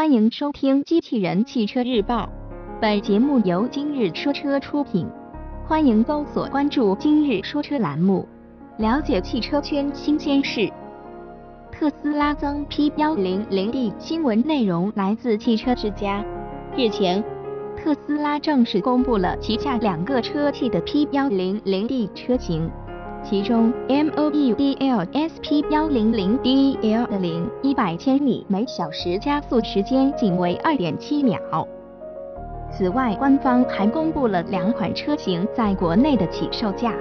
[0.00, 2.24] 欢迎收听《机器人汽车日报》，
[2.80, 5.06] 本节目由今日说车出品。
[5.66, 8.26] 欢迎搜索关注“今日说车”栏目，
[8.78, 10.72] 了解汽车圈新鲜事。
[11.70, 16.24] 特斯拉增 P100D 新闻内容来自汽车之家。
[16.74, 17.22] 日前，
[17.76, 22.70] 特斯拉正式公布了旗下两个车系的 P100D 车型。
[23.22, 31.38] 其中，Model S P100DL 的零一百千米每小时加速时间仅为二点七秒。
[32.72, 36.94] 此外，官方还公布了两款车型在国内的起售价，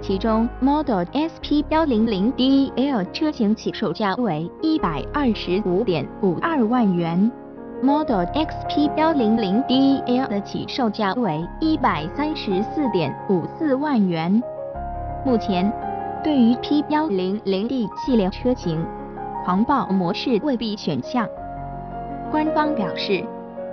[0.00, 7.30] 其中 Model S P100DL 车型起售价为一百二十五点五二万元
[7.82, 14.42] ，Model X P100DL 的起售价为一百三十四点五四万元。
[15.24, 15.72] 目前，
[16.22, 18.84] 对于 P100D 系列车型，
[19.44, 21.28] 狂暴模式未必选项。
[22.30, 23.24] 官方表示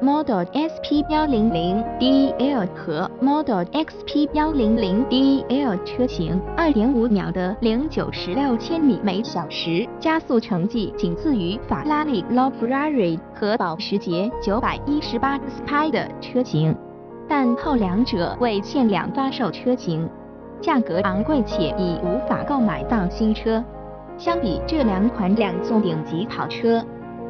[0.00, 16.76] ，Model S P100DL 和 Model X P100DL 车型2.5秒的零九十六千米每小时加速成绩仅次于法拉利 LaFerrari 和保时捷918 Spider 车型，
[17.28, 20.08] 但后两者为限量发售车型。
[20.62, 23.62] 价格昂贵且已无法购买到新车。
[24.16, 26.82] 相比这两款两座顶级跑车，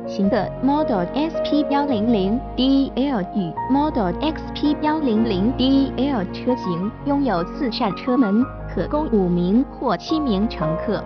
[0.06, 8.44] 新的 Model S P100DL 与 Model X P100DL 车型拥有四扇车门，
[8.74, 11.02] 可供五名或七名乘客，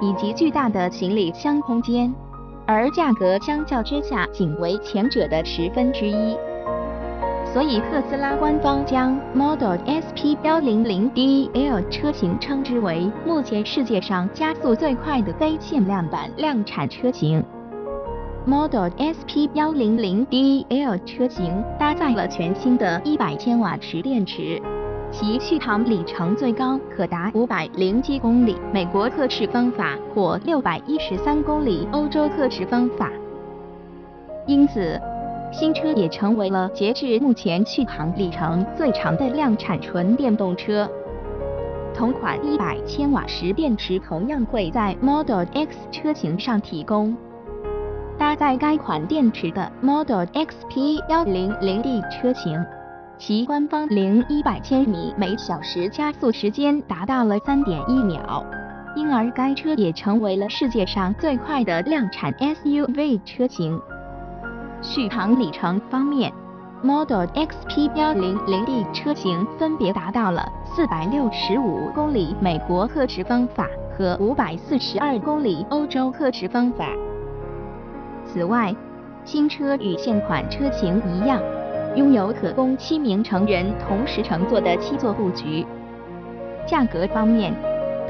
[0.00, 2.12] 以及巨大的行李箱空间，
[2.66, 6.36] 而价格相较之下仅为前者的十分之一。
[7.58, 17.42] 所以，特斯拉官方将 Model S P100DL 车型称之为目前世界上加速最快的非限量版量产车型。
[18.46, 24.62] Model S P100DL 车型搭载了全新的100千瓦时电池，
[25.10, 33.10] 其续航里程最高可达五百零七公里（美国特仕方法）或613公里（欧洲特仕方法）。
[34.46, 34.98] 因此，
[35.50, 40.88] 新车也成为了截至目前续航里程最长的量产纯电动车。
[41.94, 47.16] 同款100千瓦时电池同样会在 Model X 车型上提供。
[48.18, 52.64] 搭载该款电池的 Model X P100D 车型，
[53.16, 58.44] 其官方零一百千米每小时加速时间达到了3.1秒，
[58.94, 63.80] 因而该车也成为了世界上最快的量产 SUV 车型。
[64.80, 66.32] 续航里程方面
[66.82, 73.68] ，Model X P100D 车型分别达到了465公里（美国特仕方法）
[73.98, 76.86] 和542公里（欧洲特仕方法）。
[78.24, 78.72] 此外，
[79.24, 81.42] 新车与现款车型一样，
[81.96, 85.66] 拥有可供七名成人同时乘坐的七座布局。
[86.66, 87.52] 价格方面，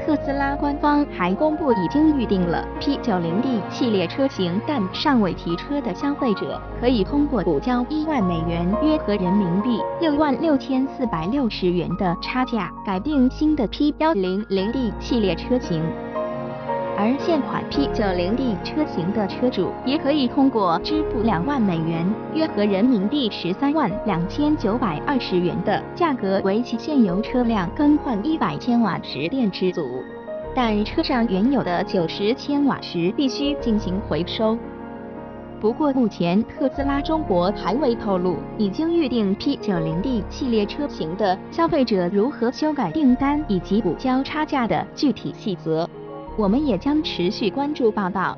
[0.09, 15.83] 特斯拉官方还公布，已经预定了 P90D 系列车型，但尚未提车的消费者，可以通过补交一万美元（约合人民币六万六千四百六十元）的差价，改订新的 P100D 系列车型。
[17.01, 22.05] 而现款 P90D 车型的车主，也可以通过支付两万美元
[22.35, 30.03] （约合人民币十三万两千九百二十元）的价格，为其现有车辆更换一百千瓦时电池组，
[30.53, 34.57] 但车上原有的九十千瓦时必须进行回收。
[35.61, 45.89] 不过，目前特斯拉中国还未透露已经预定 P90D 系列车型的消费者如何修改订单以及补交差价的具体细则。
[46.39, 48.37] 我们也将持续关注报道。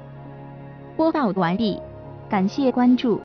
[0.97, 1.79] 播报完毕，
[2.27, 3.19] 感谢关注。